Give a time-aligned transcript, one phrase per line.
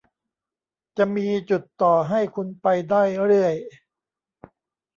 [0.97, 3.55] จะมีจุดต่อให้คุณไปได้เรื่อย